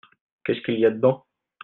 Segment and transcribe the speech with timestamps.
[0.43, 1.27] Qu'est-ce qu'il y a dedans?